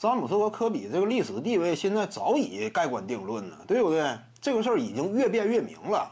[0.00, 4.02] 詹姆斯和科比这个历史地位现在早已盖棺定论了，对不对？
[4.40, 6.10] 这个事儿已经越辩越明了。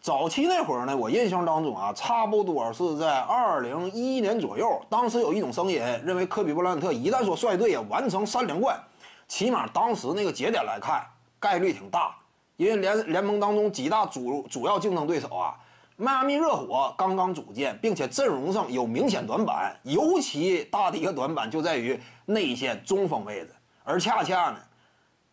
[0.00, 8.80] 早期那会儿呢，我印象当中啊，差不多是在二零一一年左右，当时有一种声音认为科比布莱恩特一旦说率队啊完成三连冠，
[9.26, 11.04] 起码当时那个节点来看
[11.40, 12.14] 概率挺大，
[12.56, 15.56] 因为联联盟当中几大主主要竞争对手啊。
[15.96, 23.50] 迈阿密热火刚刚组建，并且阵容上有明显短板，尤其大的一个短板就在于内线中锋位置，
[23.84, 24.56] 而恰恰呢，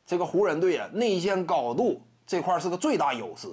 [0.06, 3.48] 这个湖人队啊内线高度这块是个最大优势，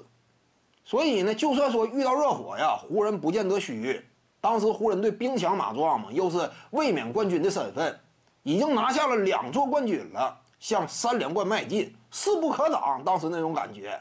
[0.84, 4.04] 所以呢，就算说遇到热火呀，湖人不见得虚。
[4.38, 7.98] 当时湖人队兵强马壮嘛，又是卫冕冠军的身份，
[8.42, 13.02] 已经拿下了两座冠军了，向三连冠迈进，势不可挡。
[13.02, 13.98] 当时那种感觉。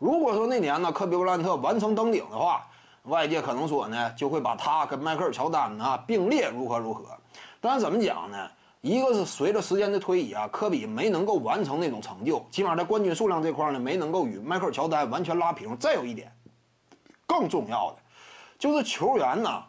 [0.00, 2.66] 如果说那年呢，科比布莱恩特完成登顶的话，
[3.04, 7.04] 外界可能说呢，就会把他跟迈克尔乔丹呢并列如何如何。
[7.60, 8.50] 但是怎么讲呢？
[8.80, 15.76] 一个是随着时间的推移啊，科比没能够完成那种成就，起码在冠军数量这块呢，没能够与迈克尔乔丹完全拉平。
[15.76, 16.32] 再有一点，
[17.26, 17.98] 更重要的
[18.58, 19.62] 就是球员呢，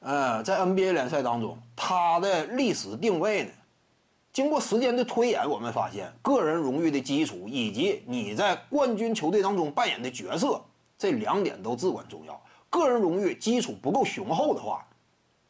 [0.00, 3.50] 呃，在 NBA 联赛当中，他的历史定位呢？
[4.36, 10.62] 经过时间的推演，我们发现个人荣誉的基础以及你在冠军球队当中扮演的角色，
[10.98, 12.38] 这两点都至关重要。
[12.68, 14.86] 个人荣誉基础不够雄厚的话，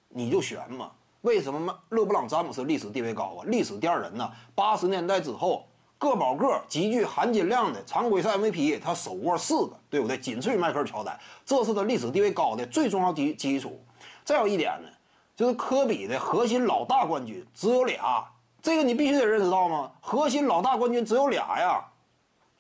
[0.09, 0.93] 你就悬嘛。
[1.23, 3.43] 为什么勒布朗·詹姆斯历史地位高啊？
[3.49, 4.31] 历史第二人呢？
[4.55, 5.67] 八十年代之后，
[5.99, 10.17] 个保个极具含金量的常规赛 MVP，他手握四个，对不对？
[10.17, 13.85] 仅次于迈克尔·乔丹，这是他历史地位高的最重要基基础。
[14.23, 14.89] 再有一点呢，
[15.35, 18.25] 就是科比的核心老大冠军只有俩。
[18.67, 19.93] 这个你必须得认识到吗？
[20.01, 21.85] 核心老大冠军只有俩呀，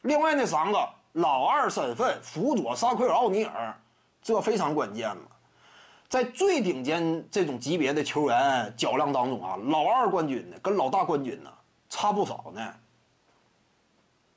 [0.03, 3.77] 另外那三个老二身份辅佐萨奎尔奥尼尔，
[4.23, 5.25] 这非常关键嘛。
[6.09, 11.51] 在最顶尖这种级别的球员较量当中啊，老二冠军呢跟老大冠军呢
[11.89, 12.73] 差不少呢。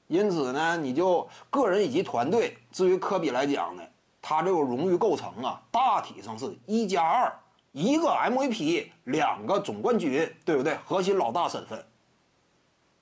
[0.08, 3.84] 因此呢，你就个人以及团队，至于科比来讲呢，
[4.24, 7.32] 他这个荣誉构成啊，大体上是一加二。
[7.72, 10.76] 一个 MVP，两个总冠军，对不对？
[10.86, 11.86] 核心老大身份，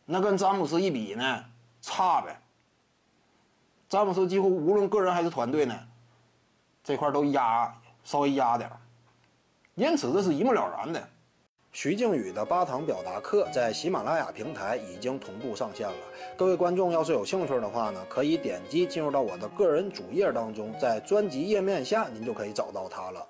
[0.06, 1.46] 那跟詹姆斯一比呢，
[1.82, 2.42] 差呗。
[3.88, 5.74] 詹姆斯几乎无论个人还是团队呢，
[6.84, 7.74] 这块都压，
[8.04, 8.78] 稍微压点儿
[9.76, 11.10] 因此这是一目了然的。
[11.72, 15.96] 徐静宇的八堂表达课在喜马拉雅平台已经同步上线了。
[16.36, 23.26] 各位观众要是有兴趣的话呢，可以点击进入到我的个人主页当中，在专辑页面下您就可以找到它了。